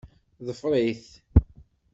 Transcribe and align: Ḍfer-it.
Ḍfer-it. 0.45 1.05